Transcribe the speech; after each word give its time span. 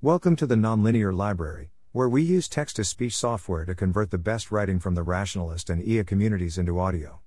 Welcome 0.00 0.36
to 0.36 0.46
the 0.46 0.54
Nonlinear 0.54 1.12
Library, 1.12 1.72
where 1.90 2.08
we 2.08 2.22
use 2.22 2.48
text 2.48 2.76
to 2.76 2.84
speech 2.84 3.16
software 3.16 3.64
to 3.64 3.74
convert 3.74 4.12
the 4.12 4.16
best 4.16 4.52
writing 4.52 4.78
from 4.78 4.94
the 4.94 5.02
rationalist 5.02 5.68
and 5.68 5.82
EA 5.82 6.04
communities 6.04 6.56
into 6.56 6.78
audio. 6.78 7.18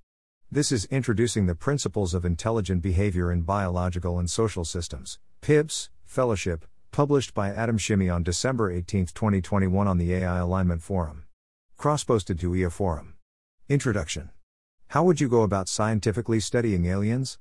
This 0.50 0.72
is 0.72 0.86
Introducing 0.86 1.44
the 1.44 1.54
Principles 1.54 2.14
of 2.14 2.24
Intelligent 2.24 2.80
Behavior 2.80 3.30
in 3.30 3.42
Biological 3.42 4.18
and 4.18 4.30
Social 4.30 4.64
Systems, 4.64 5.18
PIBBSS, 5.42 5.90
Fellowship, 6.06 6.64
published 6.92 7.34
by 7.34 7.50
Adam 7.50 7.76
Shimi 7.76 8.10
on 8.10 8.22
December 8.22 8.70
18, 8.70 9.04
2021 9.04 9.86
on 9.86 9.98
the 9.98 10.14
AI 10.14 10.38
Alignment 10.38 10.80
Forum. 10.80 11.24
Cross 11.76 12.04
posted 12.04 12.40
to 12.40 12.56
EA 12.56 12.70
Forum. 12.70 13.16
Introduction 13.68 14.30
How 14.88 15.04
would 15.04 15.20
you 15.20 15.28
go 15.28 15.42
about 15.42 15.68
scientifically 15.68 16.40
studying 16.40 16.86
aliens? 16.86 17.38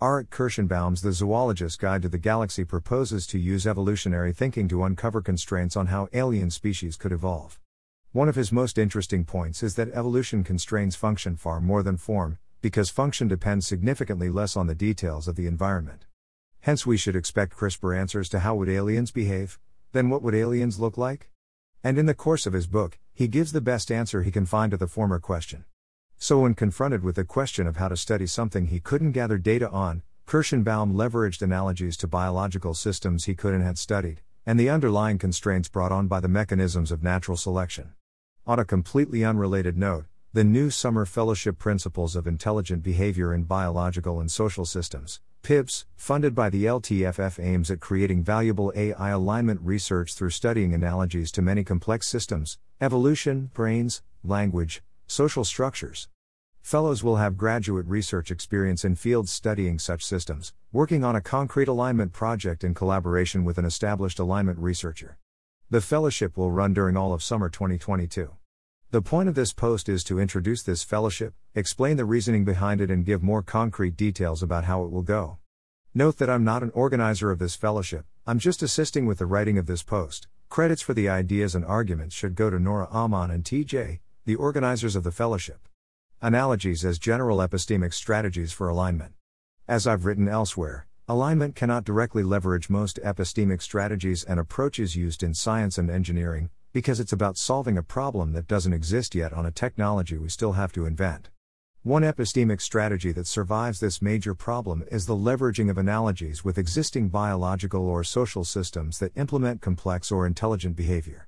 Arik 0.00 0.30
Kershenbaum's 0.30 1.02
The 1.02 1.10
Zoologist's 1.10 1.76
Guide 1.76 2.00
to 2.00 2.08
the 2.08 2.16
Galaxy 2.16 2.64
proposes 2.64 3.26
to 3.26 3.38
use 3.38 3.66
evolutionary 3.66 4.32
thinking 4.32 4.66
to 4.68 4.84
uncover 4.84 5.20
constraints 5.20 5.76
on 5.76 5.88
how 5.88 6.08
alien 6.14 6.50
species 6.50 6.96
could 6.96 7.12
evolve. 7.12 7.60
One 8.12 8.26
of 8.26 8.34
his 8.34 8.50
most 8.50 8.78
interesting 8.78 9.26
points 9.26 9.62
is 9.62 9.74
that 9.74 9.92
evolution 9.92 10.42
constrains 10.42 10.96
function 10.96 11.36
far 11.36 11.60
more 11.60 11.82
than 11.82 11.98
form, 11.98 12.38
because 12.62 12.88
function 12.88 13.28
depends 13.28 13.66
significantly 13.66 14.30
less 14.30 14.56
on 14.56 14.68
the 14.68 14.74
details 14.74 15.28
of 15.28 15.36
the 15.36 15.46
environment. 15.46 16.06
Hence, 16.60 16.86
we 16.86 16.96
should 16.96 17.14
expect 17.14 17.54
crisper 17.54 17.92
answers 17.92 18.30
to 18.30 18.38
how 18.38 18.54
would 18.54 18.70
aliens 18.70 19.10
behave, 19.10 19.58
then 19.92 20.08
what 20.08 20.22
would 20.22 20.34
aliens 20.34 20.80
look 20.80 20.96
like? 20.96 21.28
And 21.84 21.98
in 21.98 22.06
the 22.06 22.14
course 22.14 22.46
of 22.46 22.54
his 22.54 22.66
book, 22.66 22.98
he 23.12 23.28
gives 23.28 23.52
the 23.52 23.60
best 23.60 23.92
answer 23.92 24.22
he 24.22 24.30
can 24.30 24.46
find 24.46 24.70
to 24.70 24.78
the 24.78 24.86
former 24.86 25.18
question. 25.18 25.66
So, 26.22 26.40
when 26.40 26.52
confronted 26.52 27.02
with 27.02 27.16
the 27.16 27.24
question 27.24 27.66
of 27.66 27.78
how 27.78 27.88
to 27.88 27.96
study 27.96 28.26
something 28.26 28.66
he 28.66 28.78
couldn't 28.78 29.12
gather 29.12 29.38
data 29.38 29.70
on, 29.70 30.02
Kershenbaum 30.26 30.92
leveraged 30.92 31.40
analogies 31.40 31.96
to 31.96 32.06
biological 32.06 32.74
systems 32.74 33.24
he 33.24 33.34
couldn't 33.34 33.62
had 33.62 33.78
studied, 33.78 34.20
and 34.44 34.60
the 34.60 34.68
underlying 34.68 35.16
constraints 35.16 35.70
brought 35.70 35.92
on 35.92 36.08
by 36.08 36.20
the 36.20 36.28
mechanisms 36.28 36.92
of 36.92 37.02
natural 37.02 37.38
selection. 37.38 37.94
On 38.46 38.58
a 38.58 38.66
completely 38.66 39.24
unrelated 39.24 39.78
note, 39.78 40.04
the 40.34 40.44
new 40.44 40.68
Summer 40.68 41.06
Fellowship 41.06 41.58
Principles 41.58 42.14
of 42.14 42.26
Intelligent 42.26 42.82
Behavior 42.82 43.32
in 43.32 43.44
Biological 43.44 44.20
and 44.20 44.30
Social 44.30 44.66
Systems, 44.66 45.20
PIBBSS, 45.42 45.86
funded 45.96 46.34
by 46.34 46.50
the 46.50 46.66
LTFF, 46.66 47.42
aims 47.42 47.70
at 47.70 47.80
creating 47.80 48.22
valuable 48.22 48.74
AI 48.76 49.08
alignment 49.08 49.62
research 49.62 50.12
through 50.12 50.28
studying 50.28 50.74
analogies 50.74 51.32
to 51.32 51.40
many 51.40 51.64
complex 51.64 52.06
systems 52.06 52.58
evolution, 52.78 53.50
brains, 53.54 54.02
language, 54.22 54.82
social 55.10 55.42
structures. 55.42 56.08
Fellows 56.62 57.02
will 57.02 57.16
have 57.16 57.36
graduate 57.36 57.84
research 57.86 58.30
experience 58.30 58.84
in 58.84 58.94
fields 58.94 59.32
studying 59.32 59.76
such 59.76 60.04
systems, 60.04 60.52
working 60.70 61.02
on 61.02 61.16
a 61.16 61.20
concrete 61.20 61.66
alignment 61.66 62.12
project 62.12 62.62
in 62.62 62.74
collaboration 62.74 63.44
with 63.44 63.58
an 63.58 63.64
established 63.64 64.20
alignment 64.20 64.56
researcher. 64.60 65.18
The 65.68 65.80
fellowship 65.80 66.36
will 66.36 66.52
run 66.52 66.74
during 66.74 66.96
all 66.96 67.12
of 67.12 67.24
summer 67.24 67.48
2022. 67.48 68.30
The 68.92 69.02
point 69.02 69.28
of 69.28 69.34
this 69.34 69.52
post 69.52 69.88
is 69.88 70.04
to 70.04 70.20
introduce 70.20 70.62
this 70.62 70.84
fellowship, 70.84 71.34
explain 71.56 71.96
the 71.96 72.04
reasoning 72.04 72.44
behind 72.44 72.80
it, 72.80 72.88
and 72.88 73.04
give 73.04 73.20
more 73.20 73.42
concrete 73.42 73.96
details 73.96 74.44
about 74.44 74.62
how 74.62 74.84
it 74.84 74.92
will 74.92 75.02
go. 75.02 75.38
Note 75.92 76.18
that 76.18 76.30
I'm 76.30 76.44
not 76.44 76.62
an 76.62 76.70
organizer 76.72 77.32
of 77.32 77.40
this 77.40 77.56
fellowship, 77.56 78.06
I'm 78.28 78.38
just 78.38 78.62
assisting 78.62 79.06
with 79.06 79.18
the 79.18 79.26
writing 79.26 79.58
of 79.58 79.66
this 79.66 79.82
post. 79.82 80.28
Credits 80.48 80.82
for 80.82 80.94
the 80.94 81.08
ideas 81.08 81.56
and 81.56 81.64
arguments 81.64 82.14
should 82.14 82.36
go 82.36 82.48
to 82.48 82.60
Nora 82.60 82.86
Ammann 82.92 83.32
and 83.32 83.42
TJ, 83.42 83.98
the 84.26 84.36
organizers 84.36 84.94
of 84.94 85.02
the 85.02 85.10
fellowship. 85.10 85.66
Analogies 86.20 86.84
as 86.84 86.98
general 86.98 87.38
epistemic 87.38 87.94
strategies 87.94 88.52
for 88.52 88.68
alignment. 88.68 89.12
As 89.66 89.86
I've 89.86 90.04
written 90.04 90.28
elsewhere, 90.28 90.86
alignment 91.08 91.56
cannot 91.56 91.84
directly 91.84 92.22
leverage 92.22 92.68
most 92.68 92.98
epistemic 93.02 93.62
strategies 93.62 94.22
and 94.22 94.38
approaches 94.38 94.94
used 94.94 95.22
in 95.22 95.32
science 95.32 95.78
and 95.78 95.90
engineering, 95.90 96.50
because 96.72 97.00
it's 97.00 97.14
about 97.14 97.38
solving 97.38 97.78
a 97.78 97.82
problem 97.82 98.32
that 98.32 98.46
doesn't 98.46 98.74
exist 98.74 99.14
yet 99.14 99.32
on 99.32 99.46
a 99.46 99.50
technology 99.50 100.18
we 100.18 100.28
still 100.28 100.52
have 100.52 100.72
to 100.72 100.84
invent. 100.84 101.30
One 101.82 102.02
epistemic 102.02 102.60
strategy 102.60 103.12
that 103.12 103.26
survives 103.26 103.80
this 103.80 104.02
major 104.02 104.34
problem 104.34 104.84
is 104.90 105.06
the 105.06 105.16
leveraging 105.16 105.70
of 105.70 105.78
analogies 105.78 106.44
with 106.44 106.58
existing 106.58 107.08
biological 107.08 107.88
or 107.88 108.04
social 108.04 108.44
systems 108.44 108.98
that 108.98 109.16
implement 109.16 109.62
complex 109.62 110.12
or 110.12 110.26
intelligent 110.26 110.76
behavior. 110.76 111.26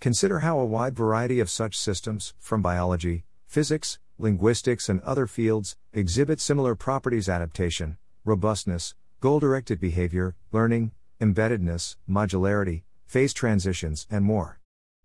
Consider 0.00 0.38
how 0.38 0.58
a 0.58 0.64
wide 0.64 0.96
variety 0.96 1.40
of 1.40 1.50
such 1.50 1.76
systems, 1.76 2.32
from 2.40 2.62
biology, 2.62 3.24
physics, 3.46 3.98
linguistics, 4.18 4.88
and 4.88 5.02
other 5.02 5.26
fields, 5.26 5.76
exhibit 5.92 6.40
similar 6.40 6.74
properties 6.74 7.28
adaptation, 7.28 7.98
robustness, 8.24 8.94
goal 9.20 9.38
directed 9.38 9.78
behavior, 9.78 10.36
learning, 10.52 10.92
embeddedness, 11.20 11.96
modularity, 12.08 12.82
phase 13.04 13.34
transitions, 13.34 14.06
and 14.10 14.24
more. 14.24 14.58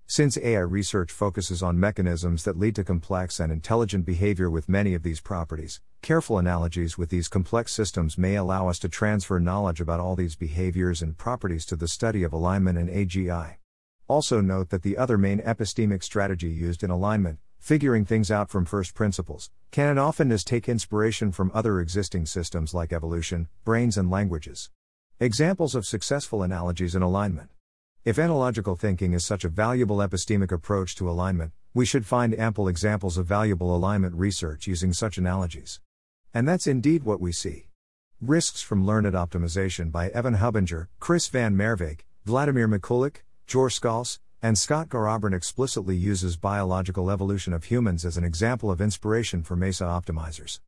Since 0.07 0.37
AI 0.37 0.59
research 0.61 1.11
focuses 1.11 1.61
on 1.61 1.77
mechanisms 1.77 2.45
that 2.45 2.57
lead 2.57 2.75
to 2.75 2.85
complex 2.85 3.41
and 3.41 3.51
intelligent 3.51 4.05
behavior 4.05 4.49
with 4.49 4.69
many 4.69 4.93
of 4.93 5.03
these 5.03 5.19
properties, 5.19 5.81
careful 6.03 6.37
analogies 6.37 6.97
with 6.97 7.09
these 7.09 7.27
complex 7.27 7.73
systems 7.73 8.17
may 8.17 8.35
allow 8.35 8.69
us 8.69 8.79
to 8.79 8.87
transfer 8.87 9.41
knowledge 9.41 9.81
about 9.81 9.99
all 9.99 10.15
these 10.15 10.37
behaviors 10.37 11.01
and 11.01 11.17
properties 11.17 11.65
to 11.65 11.75
the 11.75 11.89
study 11.89 12.23
of 12.23 12.31
alignment 12.31 12.77
and 12.77 12.89
AGI. 12.89 13.55
Also, 14.07 14.39
note 14.39 14.69
that 14.69 14.83
the 14.83 14.97
other 14.97 15.17
main 15.17 15.39
epistemic 15.39 16.03
strategy 16.03 16.49
used 16.49 16.83
in 16.83 16.91
alignment, 16.91 17.39
figuring 17.59 18.05
things 18.05 18.29
out 18.29 18.51
from 18.51 18.63
first 18.63 18.93
principles, 18.93 19.49
can 19.71 19.89
and 19.89 19.99
often 19.99 20.29
take 20.37 20.69
inspiration 20.69 21.31
from 21.31 21.49
other 21.55 21.79
existing 21.79 22.27
systems 22.27 22.73
like 22.75 22.93
evolution, 22.93 23.47
brains, 23.63 23.97
and 23.97 24.11
languages. 24.11 24.69
Examples 25.19 25.73
of 25.73 25.87
successful 25.87 26.43
analogies 26.43 26.93
in 26.93 27.01
alignment. 27.01 27.49
If 28.03 28.19
analogical 28.19 28.75
thinking 28.75 29.13
is 29.13 29.25
such 29.25 29.43
a 29.43 29.49
valuable 29.49 29.97
epistemic 29.97 30.51
approach 30.51 30.95
to 30.97 31.09
alignment, 31.09 31.53
we 31.73 31.87
should 31.87 32.05
find 32.05 32.37
ample 32.37 32.67
examples 32.67 33.17
of 33.17 33.25
valuable 33.25 33.75
alignment 33.75 34.13
research 34.13 34.67
using 34.67 34.93
such 34.93 35.17
analogies. 35.17 35.79
And 36.31 36.47
that's 36.47 36.67
indeed 36.67 37.03
what 37.03 37.19
we 37.19 37.31
see. 37.31 37.69
Risks 38.21 38.61
from 38.61 38.85
Learned 38.85 39.15
Optimization 39.15 39.91
by 39.91 40.09
Evan 40.09 40.35
Hubinger, 40.35 40.89
Chris 40.99 41.27
Van 41.27 41.55
Merwijk, 41.55 42.01
Vladimir 42.23 42.67
Mikulik, 42.67 43.23
Joar 43.47 43.69
Skalse, 43.69 44.17
and 44.41 44.57
Scott 44.57 44.89
Garrabrant 44.89 45.35
explicitly 45.35 45.95
uses 45.95 46.35
biological 46.35 47.11
evolution 47.11 47.53
of 47.53 47.65
humans 47.65 48.03
as 48.03 48.17
an 48.17 48.23
example 48.23 48.71
of 48.71 48.81
inspiration 48.81 49.43
for 49.43 49.55
MESA 49.55 49.83
optimizers. 49.83 50.59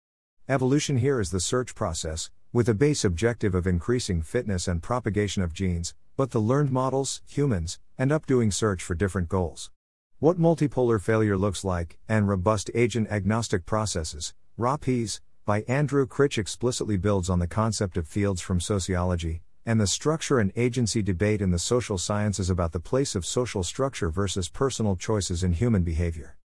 Evolution 0.47 0.97
here 0.97 1.19
is 1.19 1.31
the 1.31 1.39
search 1.39 1.73
process, 1.73 2.29
with 2.53 2.69
a 2.69 2.75
base 2.75 3.03
objective 3.03 3.55
of 3.55 3.65
increasing 3.65 4.21
fitness 4.21 4.67
and 4.67 4.83
propagation 4.83 5.41
of 5.41 5.53
genes, 5.53 5.95
but 6.15 6.29
the 6.29 6.39
learned 6.39 6.71
models, 6.71 7.23
humans, 7.27 7.79
end 7.97 8.11
up 8.11 8.27
doing 8.27 8.51
search 8.51 8.83
for 8.83 8.93
different 8.93 9.27
goals. 9.27 9.71
What 10.19 10.39
multipolar 10.39 11.01
failure 11.01 11.37
looks 11.37 11.63
like, 11.63 11.97
and 12.07 12.27
robust 12.27 12.69
agent 12.75 13.09
agnostic 13.09 13.65
processes, 13.65 14.35
RAPs, 14.55 15.19
by 15.45 15.61
Andrew 15.61 16.05
Critch 16.05 16.37
explicitly 16.37 16.97
builds 16.97 17.27
on 17.27 17.39
the 17.39 17.47
concept 17.47 17.97
of 17.97 18.07
fields 18.07 18.39
from 18.39 18.59
sociology, 18.59 19.41
and 19.67 19.81
the 19.81 19.85
structure 19.85 20.39
and 20.39 20.53
agency 20.55 21.01
debate 21.01 21.41
in 21.41 21.51
the 21.51 21.59
social 21.59 21.97
sciences 21.97 22.49
about 22.49 22.71
the 22.71 22.79
place 22.79 23.15
of 23.15 23.25
social 23.25 23.63
structure 23.63 24.09
versus 24.09 24.47
personal 24.47 24.95
choices 24.95 25.43
in 25.43 25.51
human 25.51 25.83
behavior. 25.83 26.37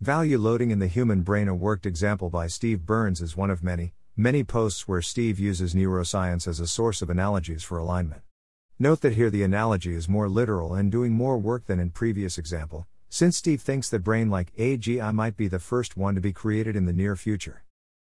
Value 0.00 0.38
loading 0.38 0.70
in 0.70 0.78
the 0.78 0.86
human 0.86 1.22
brain, 1.22 1.48
a 1.48 1.54
worked 1.56 1.86
example 1.86 2.30
by 2.30 2.46
Steve 2.46 2.86
Byrnes, 2.86 3.20
is 3.20 3.36
one 3.36 3.50
of 3.50 3.64
many, 3.64 3.94
many 4.16 4.44
posts 4.44 4.86
where 4.86 5.02
Steve 5.02 5.40
uses 5.40 5.74
neuroscience 5.74 6.46
as 6.46 6.60
a 6.60 6.68
source 6.68 7.02
of 7.02 7.10
analogies 7.10 7.64
for 7.64 7.78
alignment. 7.78 8.22
Note 8.78 9.00
that 9.00 9.14
here 9.14 9.28
the 9.28 9.42
analogy 9.42 9.96
is 9.96 10.08
more 10.08 10.28
literal 10.28 10.72
and 10.72 10.92
doing 10.92 11.10
more 11.10 11.36
work 11.36 11.66
than 11.66 11.80
in 11.80 11.90
previous 11.90 12.38
example, 12.38 12.86
since 13.08 13.36
Steve 13.36 13.60
thinks 13.60 13.90
that 13.90 14.04
brain 14.04 14.30
like 14.30 14.54
AGI 14.54 15.12
might 15.12 15.36
be 15.36 15.48
the 15.48 15.58
first 15.58 15.96
one 15.96 16.14
to 16.14 16.20
be 16.20 16.32
created 16.32 16.76
in 16.76 16.86
the 16.86 16.92
near 16.92 17.16
future. 17.16 17.64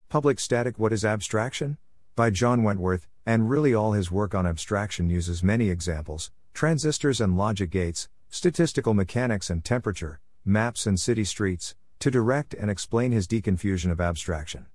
Public 0.09 0.41
static 0.41 0.79
What 0.79 0.95
is 0.95 1.05
abstraction? 1.05 1.77
By 2.15 2.29
John 2.29 2.63
Wentworth, 2.63 3.07
and 3.25 3.49
really 3.49 3.73
all 3.73 3.93
his 3.93 4.11
work 4.11 4.35
on 4.35 4.47
abstraction 4.47 5.09
uses 5.09 5.43
many 5.43 5.71
examples 5.71 6.31
transistors 6.53 7.21
and 7.21 7.39
logic 7.39 7.71
gates, 7.71 8.11
statistical 8.29 8.93
mechanics 8.93 9.49
and 9.49 9.65
temperature, 9.65 10.21
maps 10.45 10.87
and 10.87 11.01
city 11.01 11.25
streets, 11.25 11.75
to 11.99 12.11
direct 12.11 12.53
and 12.53 12.71
explain 12.71 13.13
his 13.13 13.27
deconfusion 13.27 13.91
of 13.91 14.01
abstraction. 14.01 14.67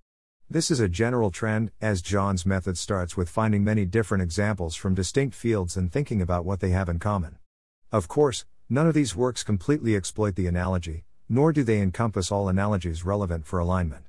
This 0.50 0.72
is 0.72 0.80
a 0.80 0.90
general 0.90 1.30
trend, 1.30 1.72
as 1.80 2.02
John's 2.02 2.46
method 2.46 2.78
starts 2.78 3.16
with 3.16 3.30
finding 3.30 3.64
many 3.64 3.86
different 3.86 4.24
examples 4.24 4.76
from 4.76 4.96
distinct 4.96 5.36
fields 5.36 5.78
and 5.78 5.92
thinking 5.92 6.22
about 6.22 6.46
what 6.46 6.60
they 6.60 6.70
have 6.70 6.90
in 6.90 6.98
common. 6.98 7.38
Of 7.92 8.08
course, 8.08 8.46
none 8.68 8.88
of 8.88 8.96
these 8.96 9.16
works 9.16 9.44
completely 9.44 9.96
exploit 9.96 10.36
the 10.36 10.48
analogy, 10.48 11.04
nor 11.30 11.54
do 11.54 11.64
they 11.64 11.82
encompass 11.82 12.32
all 12.32 12.50
analogies 12.50 13.06
relevant 13.06 13.46
for 13.46 13.60
alignment. 13.60 14.07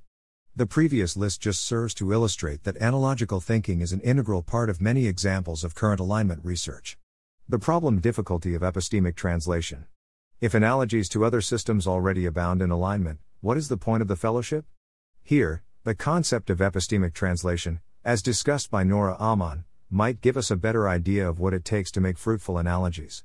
The 0.58 0.66
previous 0.66 1.16
list 1.16 1.40
just 1.40 1.64
serves 1.64 1.94
to 1.94 2.12
illustrate 2.12 2.64
that 2.64 2.76
analogical 2.78 3.38
thinking 3.38 3.80
is 3.80 3.92
an 3.92 4.00
integral 4.00 4.42
part 4.42 4.68
of 4.68 4.80
many 4.80 5.06
examples 5.06 5.62
of 5.62 5.76
current 5.76 6.00
alignment 6.00 6.44
research. 6.44 6.98
The 7.48 7.60
problem 7.60 8.00
difficulty 8.00 8.56
of 8.56 8.62
epistemic 8.62 9.14
translation. 9.14 9.86
If 10.40 10.54
analogies 10.54 11.08
to 11.10 11.24
other 11.24 11.40
systems 11.40 11.86
already 11.86 12.26
abound 12.26 12.60
in 12.60 12.72
alignment, 12.72 13.20
what 13.40 13.56
is 13.56 13.68
the 13.68 13.76
point 13.76 14.02
of 14.02 14.08
the 14.08 14.16
fellowship? 14.16 14.64
Here, 15.22 15.62
the 15.84 15.94
concept 15.94 16.50
of 16.50 16.58
epistemic 16.58 17.14
translation, 17.14 17.78
as 18.04 18.20
discussed 18.20 18.68
by 18.68 18.82
Nora 18.82 19.16
Ammann, 19.20 19.62
might 19.88 20.20
give 20.20 20.36
us 20.36 20.50
a 20.50 20.56
better 20.56 20.88
idea 20.88 21.28
of 21.28 21.38
what 21.38 21.54
it 21.54 21.64
takes 21.64 21.92
to 21.92 22.00
make 22.00 22.18
fruitful 22.18 22.58
analogies. 22.58 23.22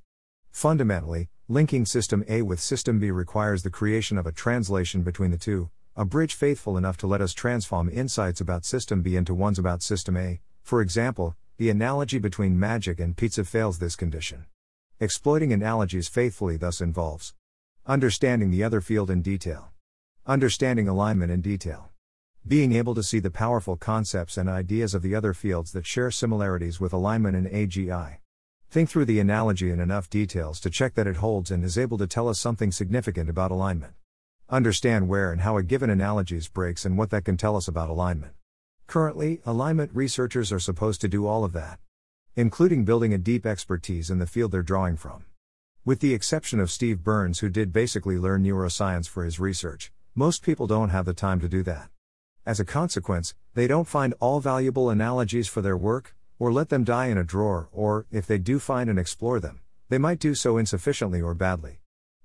Fundamentally, 0.51 1.29
linking 1.47 1.87
System 1.87 2.23
A 2.27 2.43
with 2.43 2.59
System 2.59 2.99
B 2.99 3.09
requires 3.09 3.63
the 3.63 3.71
creation 3.71 4.19
of 4.19 4.27
a 4.27 4.31
translation 4.31 5.01
between 5.01 5.31
the 5.31 5.37
two, 5.37 5.71
a 5.95 6.03
bridge 6.03 6.33
faithful 6.33 6.75
enough 6.75 6.97
to 6.97 7.05
let 7.05 7.21
us 7.21 7.33
transform 7.33 7.87
insights 7.87 8.41
about 8.41 8.65
System 8.65 9.03
B 9.03 9.15
into 9.15 9.35
ones 9.35 9.59
about 9.59 9.83
System 9.83 10.17
A. 10.17 10.41
For 10.63 10.81
example, 10.81 11.35
the 11.57 11.69
analogy 11.69 12.17
between 12.17 12.59
magic 12.59 12.99
and 12.99 13.15
pizza 13.15 13.43
fails 13.43 13.77
this 13.77 13.95
condition. 13.95 14.45
Exploiting 14.99 15.53
analogies 15.53 16.07
faithfully 16.07 16.57
thus 16.57 16.81
involves 16.81 17.35
understanding 17.85 18.49
the 18.49 18.63
other 18.63 18.81
field 18.81 19.11
in 19.11 19.21
detail, 19.21 19.71
understanding 20.25 20.87
alignment 20.87 21.31
in 21.31 21.41
detail, 21.41 21.91
being 22.47 22.73
able 22.73 22.95
to 22.95 23.03
see 23.03 23.19
the 23.19 23.29
powerful 23.29 23.75
concepts 23.75 24.35
and 24.35 24.49
ideas 24.49 24.95
of 24.95 25.03
the 25.03 25.13
other 25.13 25.33
fields 25.33 25.73
that 25.73 25.85
share 25.85 26.09
similarities 26.09 26.79
with 26.79 26.91
alignment 26.91 27.35
in 27.35 27.45
AGI. 27.45 28.17
Think 28.71 28.89
through 28.89 29.05
the 29.05 29.19
analogy 29.19 29.69
in 29.69 29.79
enough 29.79 30.09
details 30.09 30.59
to 30.61 30.71
check 30.71 30.95
that 30.95 31.05
it 31.05 31.17
holds 31.17 31.51
and 31.51 31.63
is 31.63 31.77
able 31.77 31.99
to 31.99 32.07
tell 32.07 32.27
us 32.29 32.39
something 32.39 32.71
significant 32.71 33.29
about 33.29 33.51
alignment. 33.51 33.93
Understand 34.49 35.07
where 35.07 35.31
and 35.31 35.41
how 35.41 35.57
a 35.57 35.63
given 35.63 35.89
analogy 35.89 36.39
breaks 36.53 36.85
and 36.85 36.97
what 36.97 37.09
that 37.11 37.25
can 37.25 37.37
tell 37.37 37.55
us 37.55 37.67
about 37.67 37.89
alignment. 37.89 38.33
Currently, 38.87 39.41
alignment 39.45 39.91
researchers 39.93 40.51
are 40.51 40.59
supposed 40.59 41.01
to 41.01 41.07
do 41.07 41.25
all 41.25 41.43
of 41.43 41.53
that, 41.53 41.79
including 42.35 42.85
building 42.85 43.13
a 43.13 43.17
deep 43.17 43.45
expertise 43.45 44.09
in 44.09 44.19
the 44.19 44.27
field 44.27 44.51
they're 44.51 44.61
drawing 44.61 44.97
from. 44.97 45.25
With 45.85 46.01
the 46.01 46.13
exception 46.13 46.59
of 46.59 46.71
Steve 46.71 47.03
Byrnes, 47.03 47.39
who 47.39 47.49
did 47.49 47.73
basically 47.73 48.17
learn 48.17 48.43
neuroscience 48.43 49.07
for 49.07 49.23
his 49.23 49.39
research, 49.39 49.91
most 50.13 50.43
people 50.43 50.67
don't 50.67 50.89
have 50.89 51.05
the 51.05 51.13
time 51.13 51.39
to 51.39 51.49
do 51.49 51.63
that. 51.63 51.89
As 52.45 52.59
a 52.59 52.65
consequence, 52.65 53.35
they 53.53 53.67
don't 53.67 53.87
find 53.87 54.13
all 54.19 54.39
valuable 54.39 54.89
analogies 54.89 55.47
for 55.47 55.61
their 55.61 55.77
work, 55.77 56.15
or 56.37 56.51
let 56.51 56.69
them 56.69 56.83
die 56.83 57.07
in 57.07 57.17
a 57.17 57.23
drawer, 57.23 57.69
or, 57.71 58.05
if 58.11 58.27
they 58.27 58.37
do 58.37 58.59
find 58.59 58.89
and 58.89 58.99
explore 58.99 59.39
them, 59.39 59.61
they 59.89 59.97
might 59.97 60.19
do 60.19 60.35
so 60.35 60.57
insufficiently 60.57 61.21
or 61.21 61.33
badly. 61.33 61.79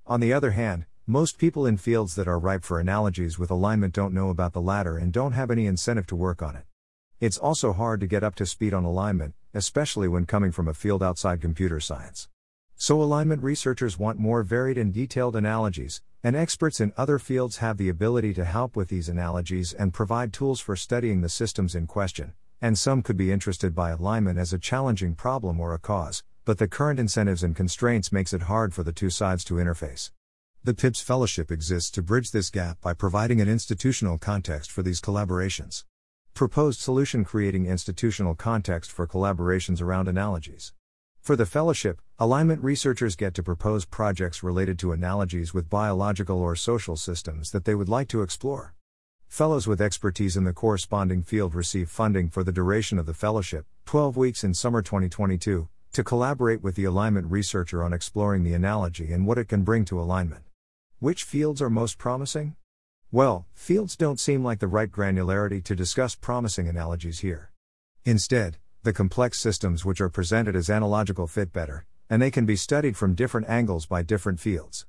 On 0.05 0.19
the 0.19 0.33
other 0.33 0.51
hand, 0.51 0.85
most 1.09 1.39
people 1.39 1.65
in 1.65 1.75
fields 1.75 2.13
that 2.13 2.27
are 2.27 2.37
ripe 2.37 2.63
for 2.63 2.79
analogies 2.79 3.39
with 3.39 3.49
alignment 3.49 3.95
don't 3.95 4.13
know 4.13 4.29
about 4.29 4.53
the 4.53 4.61
latter 4.61 4.95
and 4.95 5.11
don't 5.11 5.31
have 5.31 5.49
any 5.49 5.65
incentive 5.65 6.05
to 6.05 6.15
work 6.15 6.43
on 6.43 6.55
it. 6.55 6.65
It's 7.19 7.39
also 7.39 7.73
hard 7.73 7.99
to 8.01 8.05
get 8.05 8.23
up 8.23 8.35
to 8.35 8.45
speed 8.45 8.75
on 8.75 8.83
alignment, 8.83 9.33
especially 9.51 10.07
when 10.07 10.27
coming 10.27 10.51
from 10.51 10.67
a 10.67 10.73
field 10.75 11.01
outside 11.01 11.41
computer 11.41 11.79
science. 11.79 12.29
So, 12.75 13.01
alignment 13.01 13.41
researchers 13.41 13.97
want 13.97 14.19
more 14.19 14.43
varied 14.43 14.77
and 14.77 14.93
detailed 14.93 15.35
analogies, 15.35 16.03
and 16.23 16.35
experts 16.35 16.79
in 16.79 16.93
other 16.95 17.17
fields 17.17 17.57
have 17.57 17.77
the 17.77 17.89
ability 17.89 18.35
to 18.35 18.45
help 18.45 18.75
with 18.75 18.89
these 18.89 19.09
analogies 19.09 19.73
and 19.73 19.91
provide 19.91 20.31
tools 20.31 20.61
for 20.61 20.75
studying 20.75 21.21
the 21.21 21.27
systems 21.27 21.73
in 21.73 21.87
question. 21.87 22.33
And 22.61 22.77
some 22.77 23.01
could 23.01 23.17
be 23.17 23.31
interested 23.31 23.73
by 23.73 23.89
alignment 23.89 24.37
as 24.37 24.53
a 24.53 24.59
challenging 24.59 25.15
problem 25.15 25.59
or 25.59 25.73
a 25.73 25.79
cause, 25.79 26.21
but 26.45 26.59
the 26.59 26.67
current 26.67 26.99
incentives 26.99 27.41
and 27.41 27.55
constraints 27.55 28.11
makes 28.11 28.31
it 28.31 28.43
hard 28.43 28.75
for 28.75 28.83
the 28.83 28.93
two 28.93 29.09
sides 29.09 29.43
to 29.45 29.55
interface. 29.55 30.11
The 30.61 30.73
PIBBSS 30.73 31.03
Fellowship 31.03 31.51
exists 31.51 31.89
to 31.91 32.01
bridge 32.01 32.31
this 32.31 32.49
gap 32.49 32.81
by 32.81 32.93
providing 32.93 33.39
an 33.39 33.47
institutional 33.47 34.17
context 34.17 34.69
for 34.69 34.83
these 34.83 34.99
collaborations. 34.99 35.85
Proposed 36.33 36.81
solution 36.81 37.23
creating 37.23 37.65
institutional 37.65 38.35
context 38.35 38.91
for 38.91 39.07
collaborations 39.07 39.81
around 39.81 40.09
analogies. 40.09 40.73
For 41.21 41.37
the 41.37 41.45
fellowship, 41.45 42.01
alignment 42.19 42.61
researchers 42.61 43.15
get 43.15 43.33
to 43.35 43.43
propose 43.43 43.85
projects 43.85 44.43
related 44.43 44.77
to 44.79 44.91
analogies 44.91 45.53
with 45.53 45.69
biological 45.69 46.41
or 46.41 46.57
social 46.57 46.97
systems 46.97 47.51
that 47.51 47.63
they 47.63 47.73
would 47.73 47.87
like 47.87 48.09
to 48.09 48.21
explore. 48.21 48.75
Fellows 49.29 49.65
with 49.65 49.79
expertise 49.79 50.35
in 50.35 50.43
the 50.43 50.51
corresponding 50.51 51.23
field 51.23 51.55
receive 51.55 51.89
funding 51.89 52.29
for 52.29 52.43
the 52.43 52.51
duration 52.51 52.99
of 52.99 53.05
the 53.05 53.13
fellowship, 53.13 53.65
12 53.85 54.17
weeks 54.17 54.43
in 54.43 54.53
summer 54.53 54.81
2022, 54.81 55.69
to 55.93 56.03
collaborate 56.03 56.61
with 56.61 56.75
the 56.75 56.83
alignment 56.83 57.31
researcher 57.31 57.81
on 57.81 57.93
exploring 57.93 58.43
the 58.43 58.53
analogy 58.53 59.13
and 59.13 59.25
what 59.25 59.37
it 59.37 59.47
can 59.47 59.63
bring 59.63 59.85
to 59.85 60.01
alignment. 60.01 60.48
Which 61.01 61.23
fields 61.23 61.61
are 61.61 61.69
most 61.69 61.97
promising? 61.97 62.57
Well, 63.09 63.47
fields 63.53 63.95
don't 63.95 64.19
seem 64.19 64.43
like 64.43 64.59
the 64.59 64.67
right 64.67 64.91
granularity 64.91 65.63
to 65.63 65.73
discuss 65.73 66.13
promising 66.13 66.67
analogies 66.67 67.19
here. 67.19 67.51
Instead, 68.03 68.57
the 68.83 68.91
complex 68.91 69.39
systems 69.39 69.85
which 69.85 70.01
are 70.01 70.09
presented 70.09 70.57
as 70.57 70.69
analogical 70.69 71.25
fit 71.25 71.53
better, 71.53 71.85
and 72.09 72.21
they 72.21 72.29
can 72.29 72.45
be 72.45 72.57
studied 72.57 72.97
from 72.97 73.15
different 73.15 73.47
angles 73.47 73.85
by 73.85 74.01
different 74.01 74.41
fields. 74.41 74.87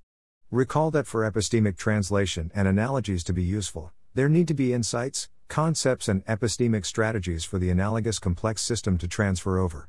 Recall 0.50 0.90
that 0.90 1.06
for 1.06 1.30
epistemic 1.30 1.76
translation 1.76 2.50
and 2.56 2.66
analogies 2.66 3.22
to 3.22 3.32
be 3.32 3.44
useful, 3.44 3.92
there 4.14 4.28
need 4.28 4.48
to 4.48 4.54
be 4.54 4.72
insights, 4.72 5.28
concepts, 5.46 6.08
and 6.08 6.26
epistemic 6.26 6.84
strategies 6.86 7.44
for 7.44 7.60
the 7.60 7.70
analogous 7.70 8.18
complex 8.18 8.62
system 8.62 8.98
to 8.98 9.06
transfer 9.06 9.60
over. 9.60 9.88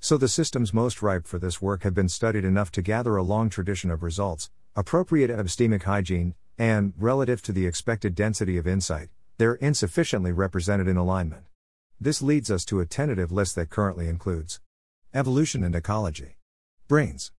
So 0.00 0.16
the 0.16 0.28
systems 0.28 0.72
most 0.72 1.02
ripe 1.02 1.26
for 1.26 1.38
this 1.38 1.60
work 1.60 1.82
have 1.82 1.92
been 1.92 2.08
studied 2.08 2.46
enough 2.46 2.70
to 2.72 2.80
gather 2.80 3.16
a 3.16 3.22
long 3.22 3.50
tradition 3.50 3.90
of 3.90 4.02
results, 4.02 4.48
appropriate 4.78 5.28
epistemic 5.28 5.82
hygiene, 5.82 6.36
and, 6.56 6.92
relative 6.96 7.42
to 7.42 7.50
the 7.50 7.66
expected 7.66 8.14
density 8.14 8.56
of 8.56 8.64
insight, 8.64 9.08
they're 9.36 9.56
insufficiently 9.56 10.30
represented 10.30 10.86
in 10.86 10.96
alignment. 10.96 11.42
This 12.00 12.22
leads 12.22 12.48
us 12.48 12.64
to 12.66 12.78
a 12.78 12.86
tentative 12.86 13.32
list 13.32 13.56
that 13.56 13.70
currently 13.70 14.06
includes 14.06 14.60
evolution 15.12 15.64
and 15.64 15.74
ecology, 15.74 16.36
brains, 16.86 17.32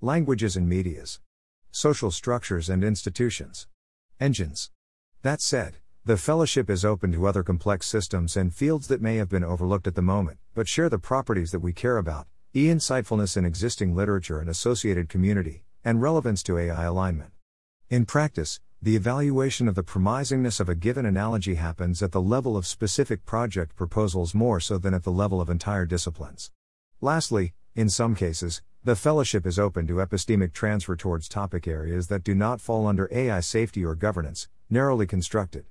languages 0.00 0.56
and 0.56 0.66
medias, 0.66 1.20
social 1.70 2.10
structures 2.10 2.70
and 2.70 2.82
institutions, 2.82 3.66
engines. 4.18 4.70
That 5.20 5.42
said, 5.42 5.76
the 6.06 6.16
fellowship 6.16 6.70
is 6.70 6.82
open 6.82 7.12
to 7.12 7.26
other 7.26 7.42
complex 7.42 7.86
systems 7.86 8.38
and 8.38 8.54
fields 8.54 8.88
that 8.88 9.02
may 9.02 9.16
have 9.16 9.28
been 9.28 9.44
overlooked 9.44 9.86
at 9.86 9.96
the 9.96 10.00
moment, 10.00 10.38
but 10.54 10.66
share 10.66 10.88
the 10.88 10.98
properties 10.98 11.50
that 11.50 11.60
we 11.60 11.74
care 11.74 11.98
about 11.98 12.26
e 12.54 12.68
insightfulness 12.68 13.36
in 13.36 13.44
existing 13.44 13.94
literature 13.94 14.40
and 14.40 14.48
associated 14.48 15.10
community, 15.10 15.65
and 15.86 16.02
relevance 16.02 16.42
to 16.42 16.58
AI 16.58 16.84
alignment. 16.84 17.30
In 17.90 18.06
practice, 18.06 18.58
the 18.82 18.96
evaluation 18.96 19.68
of 19.68 19.76
the 19.76 19.84
promisingness 19.84 20.58
of 20.58 20.68
a 20.68 20.74
given 20.74 21.06
analogy 21.06 21.54
happens 21.54 22.02
at 22.02 22.10
the 22.10 22.20
level 22.20 22.56
of 22.56 22.66
specific 22.66 23.24
project 23.24 23.76
proposals 23.76 24.34
more 24.34 24.58
so 24.58 24.78
than 24.78 24.94
at 24.94 25.04
the 25.04 25.12
level 25.12 25.40
of 25.40 25.48
entire 25.48 25.86
disciplines. 25.86 26.50
Lastly, 27.00 27.54
in 27.76 27.88
some 27.88 28.16
cases, 28.16 28.62
the 28.82 28.96
fellowship 28.96 29.46
is 29.46 29.60
open 29.60 29.86
to 29.86 29.94
epistemic 30.04 30.52
transfer 30.52 30.96
towards 30.96 31.28
topic 31.28 31.68
areas 31.68 32.08
that 32.08 32.24
do 32.24 32.34
not 32.34 32.60
fall 32.60 32.88
under 32.88 33.08
AI 33.12 33.38
safety 33.38 33.84
or 33.84 33.94
governance, 33.94 34.48
narrowly 34.68 35.06
constructed. 35.06 35.66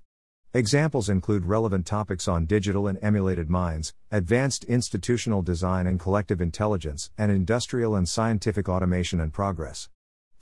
Examples 0.54 1.10
include 1.10 1.44
relevant 1.44 1.86
topics 1.86 2.30
on 2.30 2.46
digital 2.46 2.88
and 2.88 2.98
emulated 3.02 3.50
minds, 3.50 3.94
advanced 4.12 4.64
institutional 4.64 5.42
design 5.42 5.86
and 5.86 6.00
collective 6.00 6.40
intelligence, 6.40 7.12
and 7.18 7.34
industrial 7.34 7.98
and 7.98 8.08
scientific 8.08 8.70
automation 8.70 9.20
and 9.20 9.34
progress. 9.34 9.90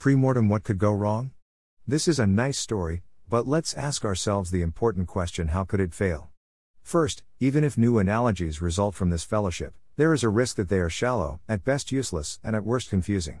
Premortem 0.04 0.50
What 0.50 0.64
could 0.64 0.76
go 0.76 0.92
wrong? 0.92 1.30
This 1.86 2.06
is 2.08 2.18
a 2.18 2.26
nice 2.26 2.58
story, 2.58 3.04
but 3.26 3.48
let's 3.48 3.72
ask 3.72 4.04
ourselves 4.04 4.50
the 4.50 4.60
important 4.60 5.08
question 5.08 5.48
how 5.48 5.64
could 5.64 5.80
it 5.80 5.94
fail? 5.94 6.28
First, 6.82 7.22
even 7.40 7.64
if 7.64 7.78
new 7.78 7.96
analogies 7.96 8.60
result 8.60 8.94
from 8.94 9.08
this 9.08 9.24
fellowship, 9.24 9.72
there 9.96 10.12
is 10.12 10.22
a 10.22 10.28
risk 10.28 10.56
that 10.56 10.68
they 10.68 10.78
are 10.78 10.90
shallow, 10.90 11.40
at 11.48 11.64
best 11.64 11.90
useless, 11.90 12.38
and 12.44 12.54
at 12.54 12.66
worst 12.66 12.90
confusing. 12.90 13.40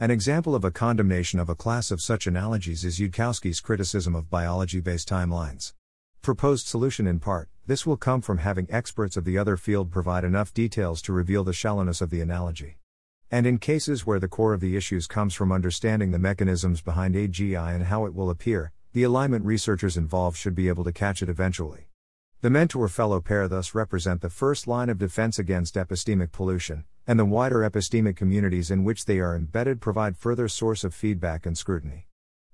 An 0.00 0.10
example 0.10 0.56
of 0.56 0.64
a 0.64 0.72
condemnation 0.72 1.38
of 1.38 1.48
a 1.48 1.54
class 1.54 1.92
of 1.92 2.02
such 2.02 2.26
analogies 2.26 2.84
is 2.84 2.98
Yudkowsky's 2.98 3.60
criticism 3.60 4.16
of 4.16 4.28
biology 4.28 4.80
based 4.80 5.08
timelines. 5.08 5.72
Proposed 6.20 6.66
solution 6.66 7.06
in 7.06 7.20
part, 7.20 7.48
this 7.68 7.86
will 7.86 7.96
come 7.96 8.22
from 8.22 8.38
having 8.38 8.66
experts 8.70 9.16
of 9.16 9.24
the 9.24 9.38
other 9.38 9.56
field 9.56 9.92
provide 9.92 10.24
enough 10.24 10.52
details 10.52 11.00
to 11.02 11.12
reveal 11.12 11.44
the 11.44 11.52
shallowness 11.52 12.00
of 12.00 12.10
the 12.10 12.20
analogy. 12.20 12.78
And 13.32 13.46
in 13.46 13.56
cases 13.56 14.04
where 14.04 14.20
the 14.20 14.28
core 14.28 14.52
of 14.52 14.60
the 14.60 14.76
issues 14.76 15.06
comes 15.06 15.32
from 15.32 15.52
understanding 15.52 16.10
the 16.10 16.18
mechanisms 16.18 16.82
behind 16.82 17.14
AGI 17.14 17.74
and 17.74 17.84
how 17.84 18.04
it 18.04 18.14
will 18.14 18.28
appear, 18.28 18.72
the 18.92 19.04
alignment 19.04 19.46
researchers 19.46 19.96
involved 19.96 20.36
should 20.36 20.54
be 20.54 20.68
able 20.68 20.84
to 20.84 20.92
catch 20.92 21.22
it 21.22 21.30
eventually. 21.30 21.88
The 22.42 22.50
mentor 22.50 22.88
fellow 22.88 23.22
pair 23.22 23.48
thus 23.48 23.74
represent 23.74 24.20
the 24.20 24.28
first 24.28 24.66
line 24.66 24.90
of 24.90 24.98
defense 24.98 25.38
against 25.38 25.76
epistemic 25.76 26.30
pollution, 26.30 26.84
and 27.06 27.18
the 27.18 27.24
wider 27.24 27.60
epistemic 27.60 28.16
communities 28.16 28.70
in 28.70 28.84
which 28.84 29.06
they 29.06 29.18
are 29.18 29.34
embedded 29.34 29.80
provide 29.80 30.18
further 30.18 30.46
source 30.46 30.84
of 30.84 30.94
feedback 30.94 31.46
and 31.46 31.56
scrutiny. 31.56 32.08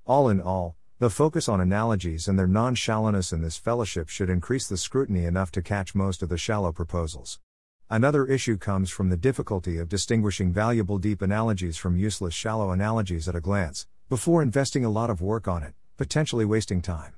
All 0.07 0.29
in 0.29 0.41
all, 0.41 0.77
the 1.01 1.11
focus 1.11 1.49
on 1.49 1.61
analogies 1.61 2.29
and 2.29 2.39
their 2.39 2.47
non 2.47 2.77
shallowness 2.77 3.33
in 3.33 3.43
this 3.43 3.57
fellowship 3.57 4.09
should 4.09 4.31
increase 4.31 4.69
the 4.69 4.77
scrutiny 4.77 5.25
enough 5.25 5.51
to 5.51 5.61
catch 5.61 5.97
most 5.97 6.23
of 6.23 6.29
the 6.29 6.39
shallow 6.39 6.71
proposals. 6.71 7.41
Another 7.90 8.26
issue 8.26 8.59
comes 8.59 8.90
from 8.90 9.09
the 9.09 9.16
difficulty 9.16 9.78
of 9.78 9.88
distinguishing 9.88 10.52
valuable 10.52 10.99
deep 10.99 11.23
analogies 11.23 11.78
from 11.78 11.97
useless 11.97 12.35
shallow 12.35 12.71
analogies 12.71 13.26
at 13.26 13.35
a 13.35 13.40
glance, 13.40 13.87
before 14.11 14.42
investing 14.42 14.85
a 14.85 14.90
lot 14.90 15.09
of 15.09 15.23
work 15.23 15.49
on 15.49 15.62
it, 15.62 15.73
potentially 15.97 16.45
wasting 16.45 16.83
time. 16.83 17.14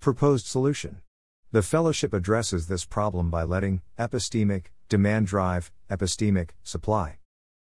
Proposed 0.00 0.46
solution 0.46 1.02
The 1.52 1.60
Fellowship 1.60 2.14
addresses 2.14 2.66
this 2.66 2.86
problem 2.86 3.28
by 3.28 3.42
letting 3.42 3.82
epistemic, 3.98 4.68
demand 4.88 5.26
drive, 5.26 5.70
epistemic, 5.90 6.50
supply. 6.62 7.18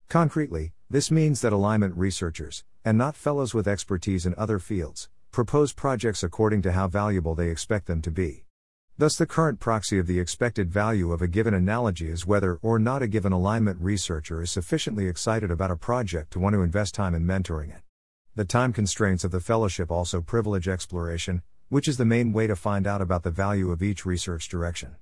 Concretely, 0.07 0.73
this 0.91 1.09
means 1.09 1.41
that 1.41 1.53
alignment 1.53 1.97
researchers, 1.97 2.63
and 2.85 2.99
not 2.99 3.15
fellows 3.15 3.55
with 3.55 3.67
expertise 3.67 4.27
in 4.27 4.35
other 4.37 4.59
fields, 4.59 5.09
propose 5.31 5.73
projects 5.73 6.21
according 6.21 6.61
to 6.61 6.73
how 6.73 6.87
valuable 6.87 7.33
they 7.33 7.49
expect 7.49 7.87
them 7.87 7.99
to 8.03 8.11
be. 8.11 8.42
Thus, 8.95 9.15
the 9.15 9.25
current 9.25 9.59
proxy 9.59 9.97
of 9.97 10.05
the 10.05 10.19
expected 10.19 10.69
value 10.69 11.11
of 11.11 11.21
a 11.23 11.27
given 11.27 11.55
analogy 11.55 12.09
is 12.09 12.27
whether 12.27 12.59
or 12.61 12.77
not 12.77 13.01
a 13.01 13.07
given 13.07 13.31
alignment 13.31 13.81
researcher 13.81 14.43
is 14.43 14.51
sufficiently 14.51 15.07
excited 15.07 15.49
about 15.49 15.71
a 15.71 15.75
project 15.75 16.31
to 16.33 16.39
want 16.39 16.53
to 16.53 16.61
invest 16.61 16.93
time 16.93 17.15
in 17.15 17.25
mentoring 17.25 17.75
it. 17.75 17.81
The 18.35 18.45
time 18.45 18.71
constraints 18.71 19.23
of 19.23 19.31
the 19.31 19.39
fellowship 19.39 19.89
also 19.89 20.21
privilege 20.21 20.67
exploration, 20.67 21.41
which 21.69 21.87
is 21.87 21.97
the 21.97 22.05
main 22.05 22.33
way 22.33 22.45
to 22.45 22.55
find 22.55 22.85
out 22.85 23.01
about 23.01 23.23
the 23.23 23.31
value 23.31 23.71
of 23.71 23.81
each 23.81 24.05
research 24.05 24.47
direction. 24.47 24.95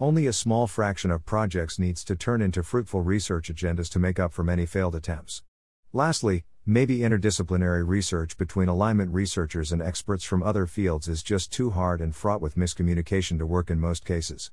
Only 0.00 0.26
a 0.26 0.32
small 0.32 0.66
fraction 0.66 1.12
of 1.12 1.24
projects 1.24 1.78
needs 1.78 2.02
to 2.04 2.16
turn 2.16 2.42
into 2.42 2.64
fruitful 2.64 3.02
research 3.02 3.52
agendas 3.52 3.88
to 3.90 4.00
make 4.00 4.18
up 4.18 4.32
for 4.32 4.42
many 4.42 4.66
failed 4.66 4.96
attempts. 4.96 5.44
Lastly, 5.92 6.44
maybe 6.68 6.98
interdisciplinary 6.98 7.82
research 7.88 8.36
between 8.36 8.68
alignment 8.68 9.10
researchers 9.10 9.72
and 9.72 9.80
experts 9.80 10.22
from 10.22 10.42
other 10.42 10.66
fields 10.66 11.08
is 11.08 11.22
just 11.22 11.50
too 11.50 11.70
hard 11.70 12.02
and 12.02 12.14
fraught 12.14 12.42
with 12.42 12.56
miscommunication 12.56 13.38
to 13.38 13.46
work 13.46 13.70
in 13.70 13.80
most 13.80 14.04
cases. 14.04 14.50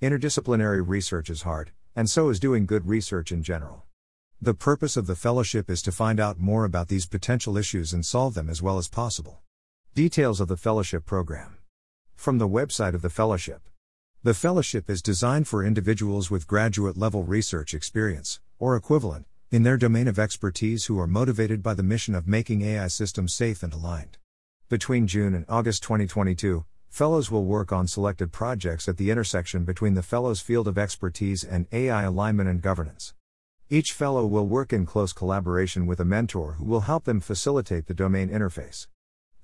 Interdisciplinary 0.00 0.80
research 0.86 1.28
is 1.28 1.42
hard, 1.42 1.72
and 1.96 2.08
so 2.08 2.28
is 2.28 2.38
doing 2.38 2.66
good 2.66 2.86
research 2.86 3.32
in 3.32 3.42
general. 3.42 3.82
The 4.40 4.54
purpose 4.54 4.96
of 4.96 5.08
the 5.08 5.16
fellowship 5.16 5.68
is 5.68 5.82
to 5.82 5.90
find 5.90 6.20
out 6.20 6.38
more 6.38 6.64
about 6.64 6.86
these 6.86 7.04
potential 7.04 7.56
issues 7.56 7.92
and 7.92 8.06
solve 8.06 8.34
them 8.34 8.48
as 8.48 8.62
well 8.62 8.78
as 8.78 8.86
possible. 8.86 9.40
Details 9.92 10.40
of 10.40 10.46
the 10.46 10.56
fellowship 10.56 11.04
program. 11.04 11.56
From 12.14 12.38
the 12.38 12.48
website 12.48 12.94
of 12.94 13.02
the 13.02 13.10
fellowship. 13.10 13.62
The 14.22 14.34
fellowship 14.34 14.88
is 14.88 15.02
designed 15.02 15.48
for 15.48 15.64
individuals 15.64 16.30
with 16.30 16.46
graduate 16.46 16.96
level 16.96 17.24
research 17.24 17.74
experience, 17.74 18.38
or 18.60 18.76
equivalent, 18.76 19.26
in 19.52 19.62
their 19.62 19.76
domain 19.76 20.08
of 20.08 20.18
expertise 20.18 20.86
who 20.86 20.98
are 20.98 21.06
motivated 21.06 21.62
by 21.62 21.72
the 21.72 21.82
mission 21.82 22.16
of 22.16 22.26
making 22.26 22.62
AI 22.62 22.88
systems 22.88 23.32
safe 23.32 23.62
and 23.62 23.72
aligned. 23.72 24.18
Between 24.68 25.06
June 25.06 25.34
and 25.34 25.44
August 25.48 25.84
2022, 25.84 26.64
fellows 26.88 27.30
will 27.30 27.44
work 27.44 27.70
on 27.70 27.86
selected 27.86 28.32
projects 28.32 28.88
at 28.88 28.96
the 28.96 29.08
intersection 29.08 29.64
between 29.64 29.94
the 29.94 30.02
fellow's 30.02 30.40
field 30.40 30.66
of 30.66 30.76
expertise 30.76 31.44
and 31.44 31.68
AI 31.70 32.02
alignment 32.02 32.48
and 32.48 32.60
governance. 32.60 33.14
Each 33.70 33.92
fellow 33.92 34.26
will 34.26 34.48
work 34.48 34.72
in 34.72 34.84
close 34.84 35.12
collaboration 35.12 35.86
with 35.86 36.00
a 36.00 36.04
mentor 36.04 36.54
who 36.54 36.64
will 36.64 36.80
help 36.80 37.04
them 37.04 37.20
facilitate 37.20 37.86
the 37.86 37.94
domain 37.94 38.28
interface. 38.28 38.88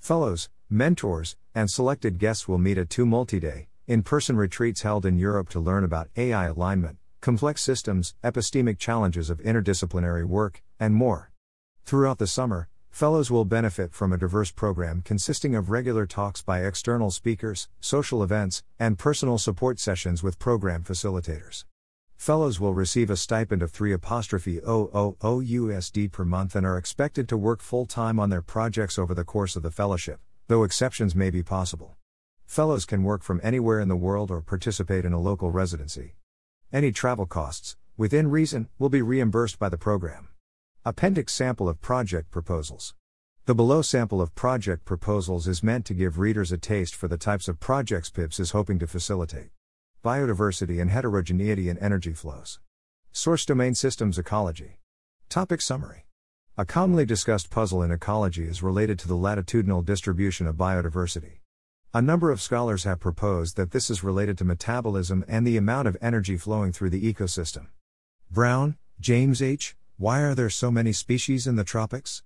Fellows, 0.01 0.49
mentors, 0.69 1.37
and 1.55 1.71
selected 1.71 2.19
guests 2.19 2.49
will 2.49 2.59
meet 2.59 2.79
at 2.79 2.91
two 2.91 3.07
multi 3.07 3.39
day, 3.39 3.69
in 3.87 4.03
person 4.03 4.37
retreats 4.37 4.83
held 4.83 5.07
in 5.07 5.17
Europe 5.17 5.49
to 5.51 5.61
learn 5.61 5.85
about 5.85 6.09
AI 6.17 6.47
alignment, 6.47 6.99
complex 7.23 7.63
systems, 7.63 8.15
epistemic 8.25 8.79
challenges 8.79 9.31
of 9.31 9.39
interdisciplinary 9.43 10.25
work, 10.25 10.61
and 10.81 10.93
more. 10.93 11.31
Throughout 11.85 12.19
the 12.19 12.27
summer, 12.27 12.69
fellows 12.91 13.31
will 13.31 13.45
benefit 13.45 13.95
from 13.95 14.13
a 14.13 14.19
diverse 14.19 14.51
program 14.51 15.03
consisting 15.03 15.55
of 15.55 15.71
regular 15.71 16.05
talks 16.05 16.43
by 16.43 16.65
external 16.65 17.13
speakers, 17.13 17.69
social 17.81 18.25
events, 18.25 18.65
and 18.77 18.99
personal 18.99 19.39
support 19.39 19.79
sessions 19.79 20.25
with 20.25 20.41
program 20.41 20.83
facilitators. 20.83 21.65
Fellows 22.17 22.59
will 22.59 22.75
receive 22.75 23.09
a 23.09 23.17
stipend 23.17 23.63
of 23.63 23.71
3 23.71 23.93
apostrophe 23.93 24.61
USD 25.43 26.11
per 26.11 26.25
month 26.25 26.57
and 26.57 26.67
are 26.67 26.77
expected 26.77 27.29
to 27.29 27.37
work 27.37 27.61
full 27.61 27.87
time 27.87 28.19
on 28.19 28.31
their 28.31 28.43
projects 28.43 28.99
over 28.99 29.15
the 29.15 29.25
course 29.25 29.55
of 29.55 29.63
the 29.63 29.71
fellowship, 29.71 30.19
though 30.49 30.65
exceptions 30.65 31.15
may 31.15 31.31
be 31.31 31.45
possible. 31.45 31.95
Fellows 32.47 32.85
can 32.85 33.05
work 33.05 33.23
from 33.23 33.41
anywhere 33.45 33.79
in 33.79 33.87
the 33.87 33.95
world 33.95 34.33
or 34.33 34.41
participate 34.41 35.05
in 35.05 35.13
a 35.13 35.21
local 35.21 35.53
residency. 35.53 36.15
Any 36.73 36.91
travel 36.91 37.27
costs, 37.27 37.77
within 37.99 38.31
reason, 38.31 38.67
will 38.79 38.89
be 38.89 39.03
reimbursed 39.03 39.59
by 39.59 39.69
the 39.69 39.77
program. 39.77 40.29
Appendix 40.87 41.35
sample 41.35 41.69
of 41.69 41.83
project 41.83 42.31
proposals. 42.31 42.95
The 43.45 43.55
below 43.55 43.83
sample 43.83 44.23
of 44.23 44.35
project 44.35 44.87
proposals 44.87 45.47
is 45.47 45.63
meant 45.63 45.85
to 45.85 45.93
give 45.93 46.19
readers 46.19 46.51
a 46.51 46.57
taste 46.57 46.95
for 46.95 47.09
the 47.09 47.19
types 47.19 47.47
of 47.47 47.61
projects 47.61 48.09
PIBBSS 48.09 48.41
is 48.41 48.51
hoping 48.53 48.79
to 48.79 48.87
facilitate. 48.87 49.51
Biodiversity 50.03 50.81
and 50.81 50.91
heterogeneity 50.91 51.69
in 51.69 51.77
energy 51.77 52.15
flows. 52.15 52.59
Source 53.13 53.45
domain 53.45 53.75
systems 53.75 54.19
ecology. 54.19 54.79
Topic 55.29 55.61
summary. 55.61 56.07
A 56.57 56.65
commonly 56.65 57.05
discussed 57.05 57.51
puzzle 57.51 57.83
in 57.83 57.91
ecology 57.91 58.45
is 58.45 58.63
related 58.63 58.99
to 59.01 59.09
the 59.09 59.15
latitudinal 59.15 59.83
distribution 59.83 60.47
of 60.47 60.57
biodiversity. 60.57 61.42
A 61.95 62.01
number 62.01 62.31
of 62.31 62.41
scholars 62.41 62.85
have 62.85 63.01
proposed 63.01 63.59
that 63.59 63.73
this 63.73 63.91
is 63.91 64.03
related 64.03 64.39
to 64.39 64.47
metabolism 64.47 65.27
and 65.29 65.47
the 65.47 65.59
amount 65.59 65.87
of 65.87 65.99
energy 66.01 66.39
flowing 66.39 66.73
through 66.73 66.89
the 66.89 67.13
ecosystem. 67.13 67.67
Brown, 68.31 68.79
James 68.99 69.43
H., 69.43 69.77
Why 69.99 70.23
are 70.23 70.35
there 70.35 70.49
so 70.49 70.71
many 70.71 70.95
species 70.95 71.47
in 71.47 71.57
the 71.57 71.65
tropics? 71.65 72.23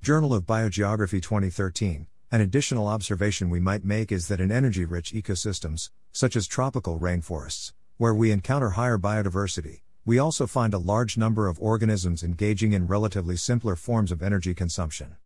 Journal 0.00 0.32
of 0.32 0.46
Biogeography 0.46 1.20
2013. 1.20 2.06
An 2.30 2.40
additional 2.40 2.86
observation 2.86 3.50
we 3.50 3.58
might 3.58 3.84
make 3.84 4.12
is 4.12 4.28
that 4.28 4.40
in 4.40 4.52
energy 4.52 4.84
rich 4.84 5.12
ecosystems, 5.12 5.90
such 6.12 6.36
as 6.36 6.46
tropical 6.46 7.00
rainforests, 7.00 7.72
where 7.96 8.14
we 8.14 8.30
encounter 8.30 8.70
higher 8.70 8.98
biodiversity, 8.98 9.80
we 10.06 10.20
also 10.20 10.46
find 10.46 10.72
a 10.72 10.78
large 10.78 11.18
number 11.18 11.48
of 11.48 11.60
organisms 11.60 12.22
engaging 12.22 12.72
in 12.72 12.86
relatively 12.86 13.34
simpler 13.36 13.74
forms 13.74 14.12
of 14.12 14.22
energy 14.22 14.54
consumption. 14.54 15.16